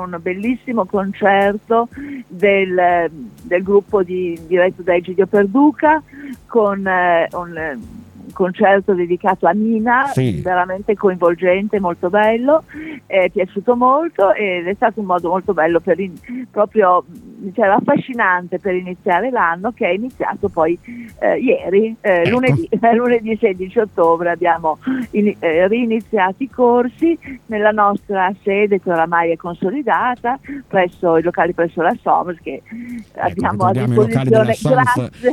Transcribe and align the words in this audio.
un 0.00 0.18
bellissimo 0.20 0.84
concerto 0.84 1.88
del, 2.26 3.10
del 3.42 3.62
gruppo 3.62 4.02
di, 4.02 4.38
diretto 4.46 4.82
da 4.82 4.94
Egidio 4.94 5.26
Perduca 5.26 6.02
con 6.46 6.86
eh, 6.86 7.28
un 7.32 7.80
concerto 8.32 8.94
dedicato 8.94 9.46
a 9.46 9.50
Nina, 9.50 10.06
sì. 10.12 10.40
veramente 10.40 10.94
coinvolgente, 10.94 11.80
molto 11.80 12.08
bello, 12.08 12.62
è 13.06 13.28
piaciuto 13.30 13.74
molto 13.74 14.32
ed 14.32 14.66
è 14.68 14.74
stato 14.74 15.00
un 15.00 15.06
modo 15.06 15.28
molto 15.28 15.52
bello 15.52 15.80
per 15.80 15.98
in, 15.98 16.14
proprio 16.50 17.04
cioè, 17.54 17.66
affascinante 17.66 18.58
per 18.58 18.74
iniziare 18.74 19.30
l'anno 19.30 19.72
che 19.72 19.86
è 19.86 19.92
iniziato 19.92 20.48
poi 20.48 20.78
eh, 21.20 21.38
ieri, 21.38 21.96
eh, 22.00 22.22
ecco. 22.22 22.30
lunedì, 22.30 22.68
lunedì 22.94 23.36
16 23.38 23.78
ottobre 23.78 24.30
abbiamo 24.30 24.78
in, 25.12 25.34
eh, 25.38 25.66
riniziato 25.68 26.42
i 26.42 26.50
corsi 26.50 27.18
nella 27.46 27.70
nostra 27.70 28.32
sede 28.42 28.80
che 28.80 28.90
oramai 28.90 29.30
è 29.30 29.36
consolidata 29.36 30.38
presso 30.66 31.16
i 31.16 31.22
locali 31.22 31.52
presso 31.52 31.82
la 31.82 31.96
SOMS 32.00 32.38
che 32.42 32.62
ecco, 32.62 33.20
abbiamo 33.20 33.64
a 33.64 33.72
disposizione 33.72 34.56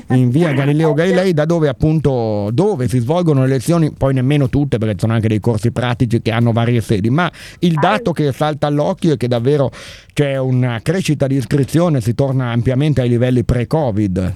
in 0.09 0.29
via 0.29 0.53
Galileo 0.53 0.93
Galilei 0.93 1.33
da 1.33 1.45
dove 1.45 1.67
appunto 1.67 2.49
dove 2.51 2.87
si 2.87 2.99
svolgono 2.99 3.41
le 3.41 3.47
lezioni, 3.47 3.91
poi 3.91 4.13
nemmeno 4.13 4.49
tutte 4.49 4.77
perché 4.77 4.95
sono 4.97 5.13
anche 5.13 5.27
dei 5.27 5.39
corsi 5.39 5.71
pratici 5.71 6.21
che 6.21 6.31
hanno 6.31 6.51
varie 6.51 6.81
sedi, 6.81 7.09
ma 7.09 7.31
il 7.59 7.73
dato 7.73 8.11
che 8.11 8.31
salta 8.31 8.67
all'occhio 8.67 9.13
è 9.13 9.17
che 9.17 9.27
davvero 9.27 9.71
c'è 10.13 10.37
una 10.37 10.79
crescita 10.81 11.27
di 11.27 11.35
iscrizione, 11.35 11.94
si 12.01 12.13
torna 12.13 12.51
ampiamente 12.51 13.01
ai 13.01 13.09
livelli 13.09 13.43
pre-Covid. 13.43 14.33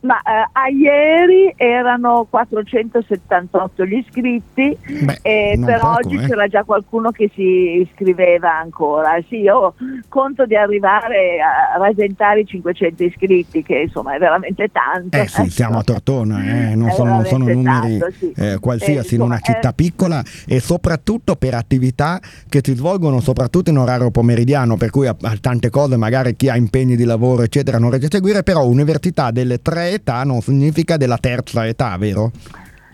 Ma 0.00 0.18
eh, 0.22 0.48
a 0.52 0.68
ieri 0.68 1.52
erano 1.56 2.24
478 2.30 3.84
gli 3.84 3.94
iscritti, 3.94 4.76
Beh, 5.02 5.18
e 5.22 5.60
per 5.64 5.80
poco, 5.80 5.96
oggi 5.96 6.14
eh. 6.14 6.26
c'era 6.26 6.46
già 6.46 6.62
qualcuno 6.62 7.10
che 7.10 7.28
si 7.34 7.80
iscriveva 7.80 8.56
ancora. 8.58 9.20
Sì, 9.28 9.40
io 9.40 9.74
conto 10.08 10.46
di 10.46 10.54
arrivare 10.54 11.40
a 11.40 11.78
rasentare 11.78 12.40
i 12.40 12.46
500 12.46 13.02
iscritti, 13.02 13.64
che 13.64 13.78
insomma 13.86 14.14
è 14.14 14.18
veramente 14.18 14.68
tanto. 14.70 15.16
Eh 15.16 15.26
sì, 15.26 15.50
siamo 15.50 15.78
a 15.78 15.82
Tortona, 15.82 16.44
eh. 16.44 16.76
non, 16.76 16.92
sono, 16.92 17.24
sono, 17.24 17.48
numeri 17.48 17.98
tanto, 17.98 18.14
sì. 18.16 18.32
Eh, 18.36 18.58
qualsiasi 18.60 19.16
in 19.16 19.22
una 19.22 19.40
città 19.40 19.72
piccola 19.72 20.22
e 20.46 20.60
soprattutto 20.60 21.34
per 21.34 21.54
attività 21.54 22.20
che 22.48 22.60
si 22.62 22.76
svolgono 22.76 23.18
soprattutto 23.18 23.70
in 23.70 23.78
orario 23.78 24.12
pomeridiano, 24.12 24.76
per 24.76 24.90
cui 24.90 25.08
a, 25.08 25.16
a 25.20 25.36
tante 25.40 25.70
cose 25.70 25.96
magari 25.96 26.36
chi 26.36 26.48
ha 26.48 26.56
impegni 26.56 26.94
di 26.94 27.04
lavoro 27.04 27.42
eccetera 27.42 27.78
non 27.78 27.90
riesce 27.90 28.06
a 28.06 28.10
seguire, 28.12 28.44
però 28.44 28.64
università 28.64 29.32
delle 29.32 29.60
tre 29.60 29.87
età 29.88 30.24
non 30.24 30.40
significa 30.40 30.96
della 30.96 31.18
terza 31.18 31.66
età, 31.66 31.96
vero? 31.96 32.30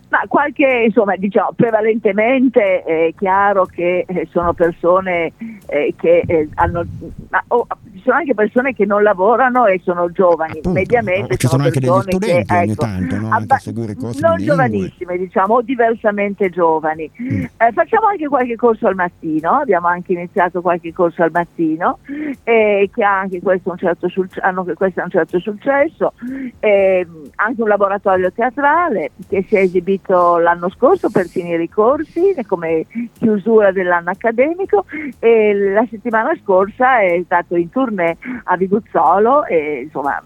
Ma 0.09 0.20
qualche, 0.28 0.84
insomma, 0.87 1.17
diciamo, 1.17 1.51
prevalentemente 1.56 2.83
è 2.84 3.12
chiaro 3.19 3.67
che 3.67 4.05
eh, 4.06 4.28
sono 4.31 4.53
persone 4.53 5.33
eh, 5.67 5.92
che 5.98 6.23
eh, 6.25 6.48
hanno, 6.55 6.84
sono 8.05 8.17
anche 8.17 8.35
persone 8.35 8.75
che 8.75 8.85
non 8.85 9.03
lavorano 9.03 9.65
e 9.65 9.81
sono 9.83 10.11
giovani, 10.13 10.59
Appunto, 10.59 10.71
mediamente 10.71 11.37
ci 11.39 11.47
sono, 11.47 11.63
sono 11.63 11.65
anche 11.65 11.81
degli 11.81 12.13
studenti 12.13 12.45
che, 12.45 12.55
ogni 12.55 12.71
ecco, 12.73 12.83
tanto, 12.83 13.17
no? 13.17 13.29
abba- 13.31 13.61
non 14.21 14.37
giovanissime, 14.37 15.17
diciamo, 15.17 15.55
o 15.55 15.63
diversamente 15.63 16.51
giovani. 16.51 17.11
Mm. 17.21 17.45
Eh, 17.57 17.73
facciamo 17.73 18.07
anche 18.09 18.29
qualche 18.29 18.57
corso 18.57 18.87
al 18.87 18.95
mattino, 18.95 19.53
abbiamo 19.53 19.89
anche 19.89 20.13
iniziato 20.13 20.61
qualche 20.61 20.93
corso 20.93 21.23
al 21.23 21.31
mattino, 21.33 21.99
che 22.45 22.91
ha 23.03 23.19
anche 23.19 23.41
questo 23.41 23.71
un 23.71 23.79
certo, 23.79 24.07
hanno 24.41 24.65
questo 24.75 25.03
un 25.03 25.11
certo 25.11 25.39
successo, 25.39 26.13
anche 26.61 27.63
un 27.63 27.69
laboratorio 27.69 28.31
teatrale 28.33 29.13
che 29.27 29.45
si 29.49 29.57
è 29.57 29.61
esibito 29.61 30.37
l'anno 30.37 30.69
scorso 30.69 31.09
per 31.09 31.27
finire 31.27 31.63
i 31.63 31.71
corsi 31.71 32.35
come 32.47 32.85
chiusura 33.17 33.73
dell'anno 33.73 34.11
accademico 34.11 34.85
e 35.19 35.55
la 35.55 35.87
settimana 35.89 36.33
scorsa 36.43 37.01
è 37.01 37.23
stato 37.25 37.57
in 37.57 37.71
tournée 37.71 37.94
a 38.03 38.56
Viguzzolo 38.56 39.45
e 39.47 39.83
insomma 39.84 40.23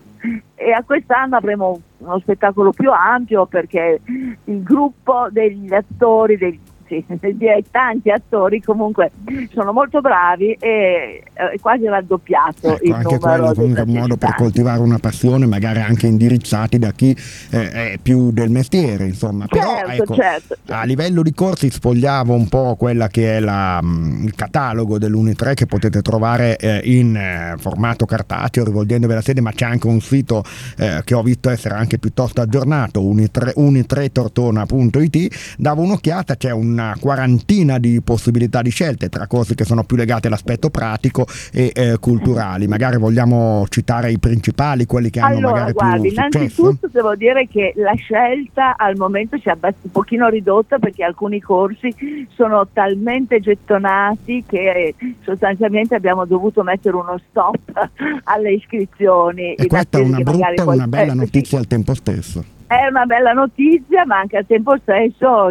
e 0.55 0.73
a 0.73 0.83
quest'anno 0.83 1.37
avremo 1.37 1.81
uno 1.99 2.19
spettacolo 2.19 2.73
più 2.73 2.91
ampio 2.91 3.47
perché 3.47 4.01
il 4.45 4.63
gruppo 4.63 5.29
degli 5.31 5.73
attori, 5.73 6.37
dei 6.37 6.61
sì, 6.89 7.05
tanti 7.71 8.11
attori 8.11 8.63
comunque 8.63 9.11
sono 9.53 9.73
molto 9.73 10.01
bravi 10.01 10.57
e 10.59 11.23
è 11.35 11.59
quasi 11.61 11.87
raddoppiato 11.87 12.75
ecco, 12.75 12.85
il 12.85 12.93
anche 12.93 13.19
quello 13.19 13.55
comunque 13.55 13.83
un 13.83 13.93
modo 13.93 14.17
per 14.17 14.35
coltivare 14.35 14.81
una 14.81 14.99
passione 14.99 15.47
magari 15.47 15.81
anche 15.81 16.07
indirizzati 16.07 16.79
da 16.79 16.93
chi 16.93 17.17
eh, 17.51 17.71
è 17.71 17.99
più 18.01 18.33
del 18.33 18.51
mestiere 18.51 19.07
insomma. 19.07 19.47
Però 19.47 19.77
certo, 19.77 20.03
ecco, 20.03 20.15
certo. 20.15 20.57
a 20.69 20.85
livello 20.85 21.23
di 21.23 21.35
corsi 21.35 21.71
spogliavo 21.71 22.33
un 22.33 22.49
po' 22.49 22.75
quella 22.77 23.09
che 23.09 23.37
è 23.37 23.41
la, 23.41 23.81
mm, 23.83 24.25
il 24.25 24.35
catalogo 24.35 24.99
dell'Uni3 24.99 25.55
che 25.55 25.67
potete 25.67 26.03
trovare 26.03 26.57
eh, 26.57 26.81
in 26.85 27.15
eh, 27.15 27.55
formato 27.59 28.07
cartaceo 28.07 28.65
rivolgendovi 28.65 29.13
alla 29.13 29.23
sede 29.23 29.41
ma 29.41 29.53
c'è 29.53 29.67
anche 29.67 29.87
un 29.87 30.01
sito 30.01 30.43
eh, 30.79 31.03
che 31.05 31.15
ho 31.15 31.23
visto 31.23 31.51
essere 31.51 31.75
anche 31.75 31.99
piuttosto 31.99 32.41
aggiornato 32.41 33.03
uni3, 33.03 33.53
uni3tortona.it 33.57 35.57
davo 35.59 35.83
un'occhiata 35.83 36.37
c'è 36.37 36.51
un 36.51 36.78
una 36.79 36.97
quarantina 36.99 37.79
di 37.79 38.01
possibilità 38.03 38.63
di 38.63 38.71
scelte 38.71 39.09
tra 39.09 39.27
cose 39.27 39.57
che 39.57 39.65
sono 39.65 39.83
più 39.83 39.97
legate 39.97 40.29
all'aspetto 40.29 40.71
pratico 40.71 41.27
e 41.53 41.73
eh, 41.75 41.97
culturali. 41.99 42.69
Magari 42.69 42.97
vogliamo 42.99 43.67
citare 43.69 44.13
i 44.13 44.19
principali, 44.19 44.87
quelli 44.87 45.11
che 45.11 45.19
hanno 45.19 45.39
allora, 45.39 45.53
magari 45.53 45.73
guardi, 45.73 46.01
più 46.01 46.11
successo. 46.11 46.37
Innanzitutto 46.37 46.89
devo 46.93 47.15
dire 47.17 47.49
che 47.49 47.73
la 47.77 47.95
scelta 47.95 48.77
al 48.77 48.97
momento 48.97 49.37
si 49.39 49.49
è 49.49 49.57
un 49.61 49.91
pochino 49.91 50.29
ridotta 50.29 50.79
perché 50.79 51.03
alcuni 51.03 51.41
corsi 51.41 52.27
sono 52.35 52.67
talmente 52.73 53.41
gettonati 53.41 54.45
che 54.47 54.95
sostanzialmente 55.25 55.97
abbiamo 55.97 56.25
dovuto 56.25 56.63
mettere 56.63 56.95
uno 56.95 57.21
stop 57.29 57.91
alle 58.25 58.53
iscrizioni. 58.53 59.55
E 59.55 59.67
questa 59.67 59.99
è 59.99 60.03
una 60.03 60.21
brutta 60.21 60.53
e 60.53 60.63
una 60.63 60.87
bella 60.87 61.15
notizia 61.15 61.59
al 61.59 61.67
tempo 61.67 61.95
stesso 61.95 62.57
è 62.69 62.87
una 62.87 63.07
bella 63.07 63.33
notizia, 63.33 64.05
ma 64.05 64.19
anche 64.19 64.37
al 64.37 64.47
tempo 64.47 64.77
stesso 64.77 65.47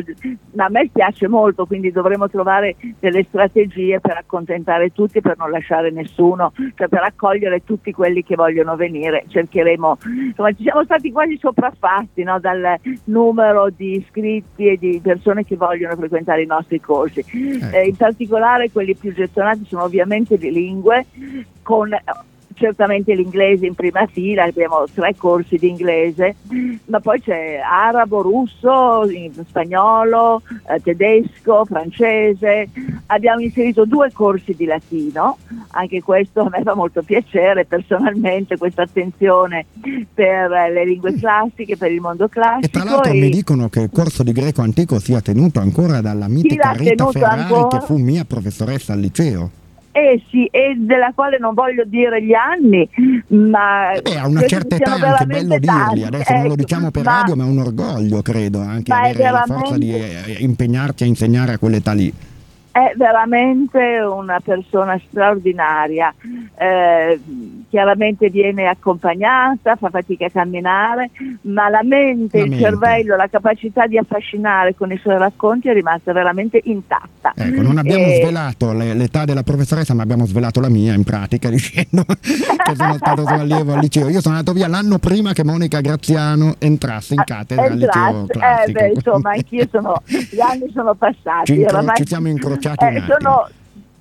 a 0.55 0.69
me 0.69 0.89
piace 0.93 1.27
molto, 1.27 1.65
quindi 1.65 1.91
dovremo 1.91 2.29
trovare 2.29 2.75
delle 2.99 3.23
strategie 3.23 3.99
per 3.99 4.17
accontentare 4.17 4.91
tutti, 4.93 5.19
per 5.19 5.35
non 5.35 5.49
lasciare 5.49 5.89
nessuno, 5.89 6.53
cioè 6.75 6.87
per 6.87 7.01
accogliere 7.01 7.63
tutti 7.63 7.91
quelli 7.91 8.23
che 8.23 8.35
vogliono 8.35 8.75
venire. 8.75 9.25
Cercheremo, 9.27 9.97
insomma, 10.27 10.51
ci 10.51 10.61
siamo 10.61 10.83
stati 10.83 11.11
quasi 11.11 11.37
sopraffatti 11.39 12.21
no, 12.21 12.39
dal 12.39 12.77
numero 13.05 13.69
di 13.75 13.97
iscritti 13.97 14.67
e 14.67 14.77
di 14.77 14.99
persone 15.01 15.43
che 15.43 15.55
vogliono 15.55 15.95
frequentare 15.95 16.43
i 16.43 16.47
nostri 16.47 16.79
corsi. 16.79 17.21
Ecco. 17.21 17.75
Eh, 17.75 17.87
in 17.87 17.95
particolare 17.95 18.69
quelli 18.71 18.95
più 18.95 19.11
gettonati 19.11 19.65
sono 19.65 19.83
ovviamente 19.83 20.37
di 20.37 20.51
lingue 20.51 21.07
con 21.63 21.89
certamente 22.57 23.13
l'inglese 23.13 23.65
in 23.65 23.75
prima 23.75 24.05
fila, 24.07 24.43
abbiamo 24.43 24.85
tre 24.93 25.15
corsi 25.15 25.57
di 25.57 25.69
inglese, 25.69 26.35
ma 26.85 26.99
poi 26.99 27.21
c'è 27.21 27.59
arabo, 27.63 28.21
russo, 28.21 29.03
spagnolo, 29.47 30.41
eh, 30.69 30.81
tedesco, 30.81 31.65
francese, 31.65 32.69
abbiamo 33.07 33.41
inserito 33.41 33.85
due 33.85 34.11
corsi 34.11 34.55
di 34.55 34.65
latino, 34.65 35.37
anche 35.71 36.01
questo 36.01 36.41
a 36.41 36.49
me 36.49 36.63
fa 36.63 36.73
molto 36.73 37.03
piacere 37.03 37.65
personalmente 37.65 38.57
questa 38.57 38.83
attenzione 38.83 39.65
per 40.13 40.49
le 40.49 40.85
lingue 40.85 41.13
classiche, 41.13 41.77
per 41.77 41.91
il 41.91 42.01
mondo 42.01 42.27
classico. 42.27 42.65
E 42.65 42.69
tra 42.69 42.83
l'altro 42.83 43.11
e... 43.11 43.19
mi 43.19 43.29
dicono 43.29 43.69
che 43.69 43.81
il 43.81 43.89
corso 43.91 44.23
di 44.23 44.31
greco 44.31 44.61
antico 44.61 44.99
sia 44.99 45.21
tenuto 45.21 45.59
ancora 45.59 46.01
dalla 46.01 46.27
mitica 46.27 46.71
Rita 46.71 47.05
Ferrari 47.07 47.41
ancora? 47.41 47.67
che 47.67 47.85
fu 47.85 47.97
mia 47.97 48.25
professoressa 48.25 48.93
al 48.93 48.99
liceo. 48.99 49.65
Eh 49.97 50.21
sì, 50.29 50.45
e 50.45 50.75
della 50.77 51.11
quale 51.15 51.39
non 51.39 51.55
voglio 51.55 51.83
dire 51.83 52.21
gli 52.21 52.33
anni, 52.33 52.87
ma... 53.29 53.93
Eh 53.93 54.01
beh, 54.03 54.19
a 54.19 54.27
una 54.27 54.45
certa 54.45 54.75
età 54.75 54.95
è 54.95 55.07
anche 55.07 55.25
bello 55.25 55.57
tanti. 55.59 55.95
dirli, 55.95 56.05
adesso 56.05 56.21
ecco, 56.21 56.33
non 56.33 56.41
lo 56.43 56.53
ecco, 56.53 56.55
diciamo 56.55 56.91
per 56.91 57.03
ma, 57.03 57.11
radio, 57.13 57.35
ma 57.35 57.43
è 57.45 57.47
un 57.47 57.57
orgoglio, 57.57 58.21
credo, 58.21 58.59
anche 58.59 58.93
avere 58.93 59.31
la 59.31 59.43
forza 59.47 59.75
di 59.75 59.91
eh, 59.91 60.35
impegnarti 60.37 61.03
a 61.03 61.07
insegnare 61.07 61.53
a 61.53 61.57
quell'età 61.57 61.93
lì 61.93 62.13
è 62.77 62.93
veramente 62.95 63.79
una 64.01 64.39
persona 64.39 65.01
straordinaria, 65.09 66.13
eh, 66.55 67.19
chiaramente 67.69 68.29
viene 68.29 68.67
accompagnata, 68.67 69.75
fa 69.77 69.89
fatica 69.89 70.27
a 70.27 70.29
camminare, 70.29 71.09
ma 71.41 71.69
la 71.69 71.81
mente, 71.81 72.37
la 72.37 72.43
il 72.43 72.49
mente. 72.51 72.63
cervello, 72.63 73.15
la 73.15 73.27
capacità 73.29 73.87
di 73.87 73.97
affascinare 73.97 74.75
con 74.75 74.91
i 74.91 74.97
suoi 74.97 75.17
racconti 75.17 75.69
è 75.69 75.73
rimasta 75.73 76.13
veramente 76.13 76.61
intatta. 76.65 77.33
Ecco, 77.35 77.63
non 77.63 77.79
abbiamo 77.79 78.05
e... 78.05 78.19
svelato 78.21 78.71
l'età 78.73 79.25
della 79.25 79.43
professoressa, 79.43 79.95
ma 79.95 80.03
abbiamo 80.03 80.27
svelato 80.27 80.59
la 80.59 80.69
mia 80.69 80.93
in 80.93 81.03
pratica 81.03 81.49
dicendo 81.49 82.05
che 82.05 82.75
sono 82.75 82.93
stato 82.93 83.25
suo 83.25 83.39
allievo 83.39 83.73
al 83.73 83.79
liceo. 83.79 84.07
Io 84.09 84.21
sono 84.21 84.35
andato 84.35 84.55
via 84.55 84.67
l'anno 84.67 84.99
prima 84.99 85.33
che 85.33 85.43
Monica 85.43 85.81
Graziano 85.81 86.55
entrasse 86.59 87.15
in 87.15 87.21
ah, 87.21 87.23
cattedra 87.23 87.63
al 87.63 87.73
liceo 87.73 88.25
classico. 88.27 88.39
Eh 88.39 88.71
beh, 88.71 88.91
insomma, 88.93 89.31
anch'io 89.31 89.67
sono, 89.71 90.01
gli 90.05 90.39
anni 90.39 90.69
sono 90.71 90.93
passati. 90.93 91.53
Ci, 91.53 91.59
incro- 91.61 91.93
ci 91.95 92.05
siamo 92.05 92.27
incrociati 92.27 92.65
eh, 92.75 93.03
sono, 93.07 93.47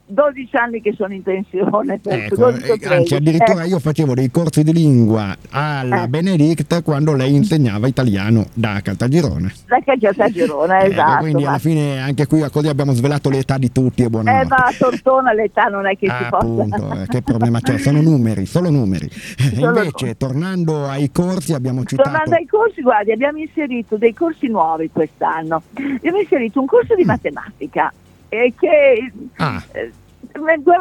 12 0.06 0.56
anni 0.56 0.80
che 0.80 0.94
sono 0.96 1.12
in 1.12 1.22
pensione. 1.22 2.00
Ecco, 2.02 2.48
eh, 2.48 2.78
anzi, 2.86 3.16
addirittura 3.16 3.64
eh. 3.64 3.68
io 3.68 3.78
facevo 3.78 4.14
dei 4.14 4.30
corsi 4.30 4.62
di 4.62 4.72
lingua 4.72 5.36
alla 5.50 6.04
eh. 6.04 6.08
Benedict 6.08 6.82
quando 6.82 7.14
lei 7.14 7.34
insegnava 7.34 7.88
italiano 7.88 8.46
da 8.52 8.80
Caltagirone. 8.82 9.52
Da 9.66 9.80
Caltagirone, 9.84 10.78
ecco, 10.84 10.92
esatto. 10.92 11.18
Quindi 11.22 11.44
alla 11.44 11.58
fine 11.58 11.98
anche 11.98 12.26
qui 12.26 12.44
così 12.50 12.68
abbiamo 12.68 12.92
svelato 12.92 13.30
l'età 13.30 13.58
di 13.58 13.72
tutti 13.72 14.02
e 14.02 14.08
buonanotte. 14.08 14.44
Eh, 14.44 14.48
ma 14.48 14.72
Tortona 14.78 15.32
l'età 15.32 15.64
non 15.64 15.86
è 15.86 15.96
che 15.96 16.06
ah, 16.06 16.18
si 16.18 16.24
appunto, 16.30 16.76
possa. 16.76 17.02
Eh, 17.02 17.06
che 17.08 17.22
problema 17.22 17.60
c'è? 17.60 17.78
Sono 17.78 18.00
numeri, 18.00 18.46
solo 18.46 18.70
numeri. 18.70 19.10
Solo 19.10 19.78
Invece, 19.78 20.16
tornando 20.16 20.86
ai 20.86 21.10
corsi, 21.10 21.52
abbiamo 21.52 21.84
citato... 21.84 22.08
Tornando 22.08 22.34
ai 22.36 22.46
corsi, 22.46 22.80
guardi, 22.80 23.10
abbiamo 23.10 23.38
inserito 23.38 23.96
dei 23.96 24.14
corsi 24.14 24.46
nuovi 24.46 24.88
quest'anno. 24.92 25.62
Abbiamo 25.74 26.18
inserito 26.18 26.60
un 26.60 26.66
corso 26.66 26.94
di 26.94 27.02
mm. 27.02 27.06
matematica 27.06 27.92
e 28.44 28.54
che 28.58 29.12
ah. 29.36 29.62
eh, 29.72 29.92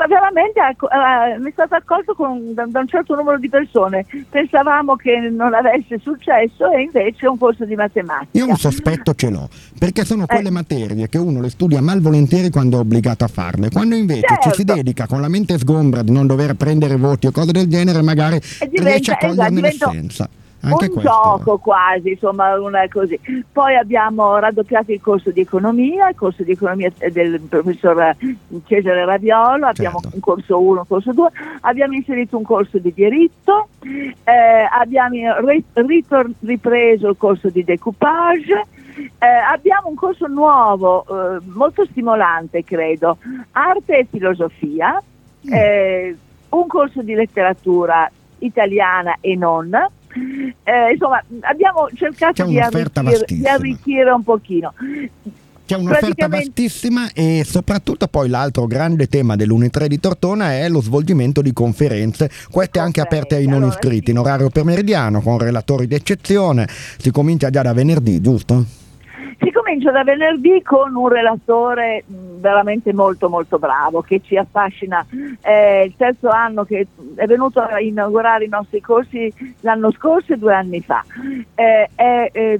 veramente 0.07 0.59
è 0.59 1.51
stato 1.51 1.75
accolto 1.75 2.13
con, 2.13 2.53
da, 2.53 2.65
da, 2.67 2.79
un 2.81 2.87
certo 2.87 3.15
numero 3.15 3.37
di 3.39 3.49
persone. 3.49 4.05
Pensavamo 4.29 4.95
che 4.95 5.17
non 5.29 5.53
avesse 5.53 5.99
successo 5.99 6.69
e 6.71 6.81
invece 6.81 7.25
è 7.25 7.29
un 7.29 7.37
corso 7.37 7.65
di 7.65 7.75
matematica. 7.75 8.37
Io 8.37 8.47
un 8.47 8.55
sospetto 8.55 9.13
ce 9.13 9.29
l'ho, 9.29 9.49
perché 9.79 10.03
sono 10.05 10.25
quelle 10.25 10.49
eh. 10.49 10.51
materie 10.51 11.09
che 11.09 11.17
uno 11.17 11.41
le 11.41 11.49
studia 11.49 11.81
malvolentieri 11.81 12.49
quando 12.49 12.77
è 12.77 12.79
obbligato 12.81 13.23
a 13.23 13.27
farle. 13.27 13.69
Quando 13.69 13.95
invece 13.95 14.27
certo. 14.27 14.49
ci 14.49 14.49
si 14.49 14.65
certo. 14.65 14.73
dedica 14.73 15.07
con 15.07 15.21
la 15.21 15.29
mente 15.29 15.57
sgombra 15.57 16.01
di 16.01 16.11
non 16.11 16.27
dover 16.27 16.55
prendere 16.55 16.95
voti 16.97 17.27
o 17.27 17.31
cose 17.31 17.51
del 17.51 17.67
genere, 17.67 18.01
magari 18.01 18.39
diventa, 18.39 18.89
riesce 18.89 19.11
a 19.11 19.17
coglierne 19.17 19.67
esatto, 19.67 19.91
l'essenza. 19.91 20.29
Anche 20.65 20.85
un 20.85 20.91
questo. 20.91 21.01
gioco 21.01 21.57
quasi, 21.57 22.11
insomma, 22.11 22.59
una 22.59 22.87
così. 22.87 23.19
Poi 23.51 23.75
abbiamo 23.75 24.37
raddoppiato 24.37 24.91
il 24.91 25.01
corso 25.01 25.31
di 25.31 25.41
economia, 25.41 26.09
il 26.09 26.15
corso 26.15 26.43
di 26.43 26.51
economia 26.51 26.91
del 27.11 27.39
professor 27.41 28.15
Cesare 28.65 29.05
Raviolo, 29.05 29.67
abbiamo 29.67 29.99
certo. 29.99 30.15
un 30.15 30.21
corso 30.21 30.61
1, 30.61 30.79
un 30.79 30.87
corso 30.87 31.13
2, 31.13 31.29
abbiamo 31.61 31.93
inserito 31.93 32.37
un 32.37 32.43
corso 32.43 32.77
di 32.77 32.93
diritto, 32.93 33.69
eh, 33.81 34.67
abbiamo 34.71 35.15
ritor- 35.73 36.31
ripreso 36.41 37.09
il 37.09 37.17
corso 37.17 37.49
di 37.49 37.63
decoupage, 37.63 38.65
eh, 39.19 39.25
abbiamo 39.25 39.89
un 39.89 39.95
corso 39.95 40.27
nuovo, 40.27 41.05
eh, 41.07 41.39
molto 41.45 41.85
stimolante 41.85 42.63
credo, 42.63 43.17
arte 43.51 43.99
e 43.99 44.07
filosofia, 44.09 45.01
mm. 45.47 45.53
eh, 45.53 46.17
un 46.49 46.67
corso 46.67 47.01
di 47.01 47.13
letteratura 47.13 48.09
italiana 48.39 49.17
e 49.19 49.35
non, 49.35 49.69
eh, 50.63 50.91
insomma, 50.91 51.23
abbiamo 51.41 51.87
cercato 51.93 52.45
di 52.45 52.59
arricchire, 52.59 53.25
di 53.27 53.47
arricchire, 53.47 54.11
un 54.11 54.23
pochino. 54.23 54.73
C'è 55.65 55.75
un'offerta 55.75 56.27
vastissima 56.27 57.11
e 57.11 57.43
soprattutto 57.43 58.07
poi 58.07 58.29
l'altro 58.29 58.67
grande 58.67 59.07
tema 59.07 59.35
dell'Uni3 59.35 59.87
di 59.87 59.99
Tortona 59.99 60.53
è 60.53 60.69
lo 60.69 60.79
svolgimento 60.79 61.41
di 61.41 61.53
conferenze, 61.53 62.29
queste 62.51 62.77
anche 62.77 63.01
aperte 63.01 63.35
ai 63.35 63.47
non 63.47 63.63
iscritti, 63.63 64.11
in 64.11 64.19
orario 64.19 64.49
pomeridiano 64.49 65.21
con 65.21 65.39
relatori 65.39 65.87
d'eccezione, 65.87 66.67
si 66.97 67.09
comincia 67.09 67.49
già 67.49 67.63
da 67.63 67.73
venerdì, 67.73 68.21
giusto? 68.21 68.84
Si 69.65 69.71
comincia 69.71 69.89
da 69.89 70.03
venerdì 70.03 70.61
con 70.61 70.95
un 70.95 71.07
relatore 71.07 72.03
veramente 72.07 72.93
molto 72.93 73.29
molto 73.29 73.57
bravo 73.57 74.01
che 74.01 74.21
ci 74.23 74.37
affascina. 74.37 75.03
È 75.41 75.81
il 75.83 75.95
terzo 75.97 76.29
anno 76.29 76.65
che 76.65 76.85
è 77.15 77.25
venuto 77.25 77.61
a 77.61 77.79
inaugurare 77.79 78.45
i 78.45 78.47
nostri 78.47 78.79
corsi 78.79 79.33
l'anno 79.61 79.91
scorso 79.91 80.33
e 80.33 80.37
due 80.37 80.53
anni 80.53 80.81
fa. 80.81 81.03
Eh, 81.55 81.89
è, 81.95 82.29
è 82.31 82.59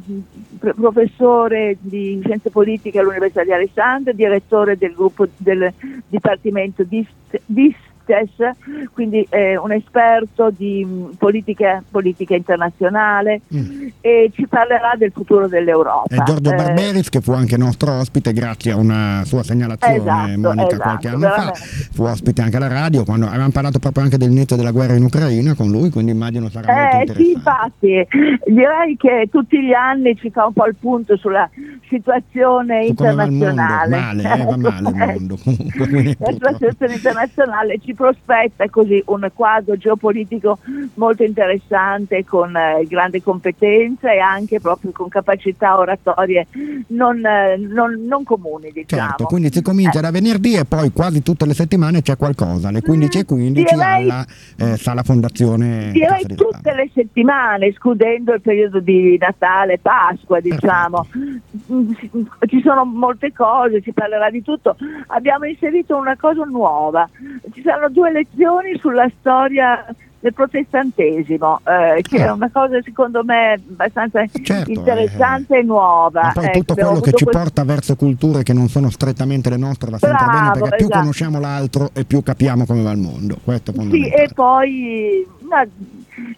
professore 0.73 1.77
di 1.79 2.19
scienze 2.23 2.49
politiche 2.49 2.97
all'Università 2.97 3.43
di 3.43 3.53
Alessandria, 3.53 4.11
direttore 4.11 4.75
del 4.75 4.95
gruppo 4.95 5.27
del 5.37 5.71
Dipartimento 6.07 6.83
di, 6.83 7.07
di 7.45 7.75
Testes, 8.05 8.55
quindi 8.93 9.25
è 9.29 9.55
un 9.55 9.71
esperto 9.71 10.51
di 10.55 10.85
mm, 10.85 11.05
politica, 11.17 11.83
politica 11.89 12.35
internazionale 12.35 13.41
mm. 13.53 13.87
e 14.01 14.31
ci 14.33 14.47
parlerà 14.47 14.93
del 14.97 15.11
futuro 15.11 15.47
dell'Europa. 15.47 16.23
Giorgio 16.23 16.51
eh, 16.51 16.55
Barberis 16.55 17.09
che 17.09 17.21
fu 17.21 17.31
anche 17.31 17.57
nostro 17.57 17.91
ospite 17.93 18.31
grazie 18.33 18.71
a 18.71 18.77
una 18.77 19.23
sua 19.25 19.43
segnalazione 19.43 19.95
esatto, 19.95 20.39
Monica 20.39 20.67
esatto, 20.67 20.81
qualche 20.81 21.07
anno 21.07 21.19
veramente. 21.19 21.59
fa, 21.59 21.87
fu 21.91 22.03
ospite 22.03 22.41
anche 22.41 22.57
alla 22.57 22.67
radio 22.67 23.03
quando 23.03 23.27
avevamo 23.27 23.51
parlato 23.51 23.79
proprio 23.79 24.03
anche 24.03 24.17
dell'inizio 24.17 24.55
della 24.55 24.71
guerra 24.71 24.93
in 24.93 25.03
Ucraina 25.03 25.53
con 25.55 25.69
lui, 25.69 25.89
quindi 25.89 26.11
immagino 26.11 26.49
sarà 26.49 26.67
eh, 26.67 26.95
molto 26.95 27.11
interessante. 27.11 27.23
Sì, 27.23 27.31
infatti, 27.31 28.51
direi 28.51 28.97
che 28.97 29.27
tutti 29.31 29.61
gli 29.61 29.73
anni 29.73 30.15
ci 30.15 30.29
fa 30.29 30.45
un 30.45 30.53
po' 30.53 30.65
il 30.65 30.75
punto 30.79 31.17
sulla 31.17 31.49
situazione 31.87 32.85
internazionale. 32.85 33.89
Va 33.89 34.01
male, 34.01 34.23
eh, 34.23 34.43
va 34.45 34.57
male 34.57 34.89
il 34.89 34.95
mondo. 34.95 35.37
Comunque, 35.43 36.15
la 36.19 36.51
situazione 36.53 36.93
internazionale 36.93 37.79
ci 37.79 37.93
prospetta 37.93 38.69
così 38.69 39.01
un 39.07 39.29
quadro 39.33 39.77
geopolitico 39.77 40.59
molto 40.95 41.23
interessante 41.23 42.23
con 42.25 42.55
eh, 42.55 42.85
grande 42.87 43.21
competenza 43.21 44.11
e 44.11 44.19
anche 44.19 44.59
proprio 44.59 44.91
con 44.91 45.09
capacità 45.09 45.77
oratorie 45.77 46.47
non, 46.87 47.25
eh, 47.25 47.57
non, 47.57 48.05
non 48.05 48.23
comuni 48.23 48.71
diciamo. 48.71 49.01
Certo, 49.01 49.25
quindi 49.25 49.51
si 49.51 49.61
comincia 49.61 49.99
eh. 49.99 50.01
da 50.01 50.11
venerdì 50.11 50.55
e 50.55 50.65
poi 50.65 50.91
quasi 50.91 51.21
tutte 51.21 51.45
le 51.45 51.53
settimane 51.53 52.01
c'è 52.01 52.17
qualcosa, 52.17 52.69
alle 52.69 52.81
15 52.81 53.19
e 53.19 53.25
15 53.25 53.73
direi, 53.73 54.03
alla 54.03 54.25
eh, 54.57 54.77
Sala 54.77 55.03
Fondazione. 55.03 55.91
Direi 55.91 56.25
tutte 56.35 56.73
le 56.73 56.89
settimane, 56.93 57.67
escludendo 57.67 58.33
il 58.33 58.41
periodo 58.41 58.79
di 58.79 59.17
Natale, 59.17 59.79
Pasqua 59.79 60.39
diciamo. 60.39 61.07
Perfetto. 61.09 61.84
Ci 62.47 62.61
sono 62.61 62.85
molte 62.85 63.31
cose, 63.33 63.81
si 63.81 63.91
parlerà 63.91 64.29
di 64.29 64.41
tutto. 64.41 64.75
Abbiamo 65.07 65.45
inserito 65.45 65.95
una 65.95 66.15
cosa 66.17 66.43
nuova, 66.43 67.07
ci 67.53 67.61
saranno 67.61 67.89
due 67.89 68.11
lezioni 68.11 68.77
sulla 68.77 69.09
storia 69.19 69.85
del 70.25 70.33
protestantesimo, 70.33 71.59
eh, 71.63 72.01
che 72.01 72.17
è 72.17 72.23
ah. 72.23 72.33
una 72.33 72.49
cosa 72.51 72.81
secondo 72.81 73.23
me 73.23 73.53
abbastanza 73.53 74.25
certo, 74.41 74.71
interessante 74.71 75.55
eh, 75.55 75.59
e 75.59 75.63
nuova. 75.63 76.31
Poi 76.33 76.51
tutto 76.51 76.73
quello 76.73 76.99
che 76.99 77.11
ci 77.11 77.25
questo... 77.25 77.39
porta 77.39 77.63
verso 77.63 77.95
culture 77.95 78.41
che 78.41 78.53
non 78.53 78.67
sono 78.67 78.89
strettamente 78.89 79.51
le 79.51 79.57
nostre 79.57 79.91
va 79.91 79.99
sempre 79.99 80.25
Bravo, 80.25 80.31
bene 80.31 80.51
perché 80.51 80.67
esatto. 80.67 80.87
più 80.87 80.99
conosciamo 80.99 81.39
l'altro 81.39 81.89
e 81.93 82.05
più 82.05 82.23
capiamo 82.23 82.65
come 82.65 82.81
va 82.81 82.91
il 82.91 82.97
mondo. 82.97 83.37
Questo 83.43 83.71
sì, 83.71 84.07
e 84.09 84.29
poi 84.33 85.27
ma, 85.41 85.63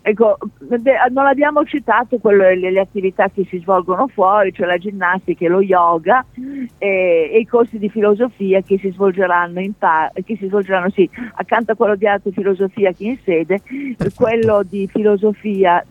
ecco, 0.01 0.37
non 1.11 1.25
abbiamo 1.25 1.63
citato 1.65 2.17
quello, 2.17 2.43
le, 2.43 2.71
le, 2.71 2.79
attività 2.79 3.29
che 3.29 3.45
si 3.49 3.59
svolgono 3.59 4.07
fuori, 4.07 4.53
cioè 4.53 4.67
la 4.67 4.77
ginnastica 4.77 5.45
e 5.45 5.49
lo 5.49 5.61
yoga 5.61 6.25
e, 6.77 7.29
e 7.33 7.39
i 7.39 7.45
corsi 7.45 7.77
di 7.77 7.89
filosofia 7.89 8.61
che 8.61 8.77
si 8.77 8.89
svolgeranno, 8.91 9.59
in 9.59 9.73
pa- 9.77 10.11
che 10.13 10.37
si 10.37 10.47
svolgeranno 10.47 10.89
sì, 10.89 11.09
accanto 11.35 11.71
a 11.71 11.75
quello 11.75 11.95
di 11.95 12.07
arte 12.07 12.29
e 12.29 12.31
filosofia 12.31 12.91
che 12.91 13.03
in 13.03 13.17
sede, 13.23 13.61
quello 14.15 14.63
di 14.63 14.87
filosofia 14.87 15.83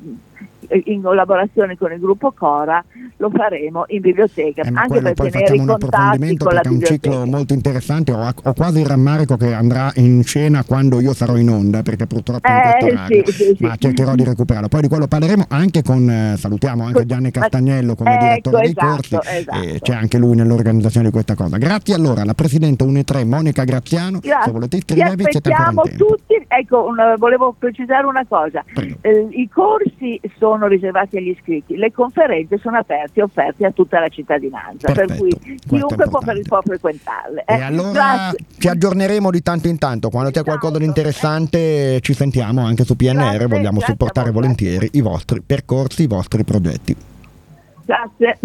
in 0.85 1.03
collaborazione 1.03 1.77
con 1.77 1.93
il 1.93 1.99
gruppo 1.99 2.33
Cora 2.33 2.85
lo 3.19 3.31
faremo 3.31 3.85
in 3.89 4.01
biblioteca 4.01 4.63
eh, 4.63 4.71
anche 4.75 5.01
per 5.01 5.15
poi 5.15 5.31
tenere 5.31 5.59
un 5.59 5.71
approfondimento 5.71 6.45
perché 6.47 6.69
è 6.69 6.73
un 6.73 6.83
ciclo 6.83 7.27
molto 7.27 7.55
interessante 7.55 8.13
ho, 8.13 8.33
ho, 8.43 8.53
quasi 8.53 8.81
il 8.81 8.87
rammarico 8.87 9.37
che 9.37 9.53
andrà 9.53 9.91
in 9.97 10.23
scena 10.25 10.65
quando 10.65 11.01
io 11.01 11.15
sarò 11.15 11.37
in 11.37 11.49
onda 11.49 11.83
perché 11.83 12.07
purtroppo 12.07 12.49
eh, 12.49 12.91
in 12.91 12.97
sì, 13.07 13.33
sì, 13.33 13.55
sì. 13.57 13.65
ma 13.65 13.77
cercherò 13.77 14.15
di 14.15 14.25
recuperarlo. 14.25 14.69
Poi 14.69 14.83
di 14.83 14.89
quello 14.89 15.07
parleremo 15.07 15.47
anche 15.49 15.83
con 15.83 16.09
eh, 16.09 16.37
salutiamo 16.37 16.85
anche 16.85 17.07
Gianni 17.07 17.31
Castagnello 17.31 17.95
come 17.95 18.15
ecco, 18.15 18.25
direttore 18.25 18.61
dei 18.63 18.71
esatto, 18.71 18.87
corsi 18.87 19.19
esatto. 19.23 19.63
e 19.63 19.81
c'è 19.81 19.95
anche 19.95 20.19
lui 20.19 20.35
nell'organizzazione 20.35 21.07
di 21.07 21.13
questa 21.13 21.35
cosa. 21.35 21.57
Grazie 21.57 21.95
allora 21.95 22.23
alla 22.23 22.35
Presidente 22.35 22.85
Une3 22.85 23.27
Monica 23.27 23.65
Graziano 23.65 24.19
grazie. 24.21 24.45
se 24.45 24.51
volete 24.51 24.77
iscrivervi 24.77 25.25
c'è 25.25 25.41
tempo. 25.41 25.83
tutti. 25.97 26.45
Ecco 26.49 26.87
un, 26.87 27.15
volevo 27.19 27.55
precisare 27.59 28.07
una 28.07 28.25
cosa. 28.27 28.65
Eh, 29.01 29.27
i 29.31 29.49
corsi 29.49 30.21
sono 30.39 30.56
riservati 30.65 31.19
agli 31.19 31.29
iscritti 31.29 31.77
le 31.77 31.93
conferenze 31.93 32.57
sono 32.59 32.79
aperte 32.79 33.21
e 33.21 33.23
offerte 33.23 33.67
a 33.67 33.71
tutta 33.71 34.01
la 34.01 34.09
cittadinanza, 34.09 34.87
Perfetto, 34.93 35.07
per 35.07 35.17
cui 35.19 35.59
chiunque 35.67 36.09
può, 36.09 36.21
può, 36.21 36.63
frequentarle. 36.63 37.45
Eh. 37.47 37.55
E 37.55 37.61
allora 37.61 37.91
Grazie. 37.91 38.39
ci 38.59 38.69
aggiorneremo 38.69 39.31
di 39.31 39.43
tanto 39.43 39.69
in 39.69 39.79
tanto, 39.79 40.09
quando 40.09 40.31
c'è 40.31 40.43
qualcosa 40.43 40.79
di 40.79 40.85
esatto. 40.85 41.01
interessante 41.01 42.01
ci 42.01 42.15
sentiamo 42.15 42.65
anche 42.65 42.85
su 42.85 42.97
PNR, 42.97 43.15
Grazie, 43.15 43.47
vogliamo 43.47 43.81
supportare 43.81 44.31
volentieri 44.31 44.89
i 44.93 45.01
vostri 45.03 45.43
percorsi, 45.43 46.05
i 46.05 46.07
vostri 46.07 46.45
progetti. 46.45 46.97
Grazie. 47.85 48.39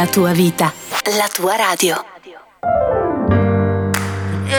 La 0.00 0.06
tua 0.06 0.32
vita, 0.32 0.72
la 1.18 1.28
tua 1.28 1.56
radio. 1.56 2.19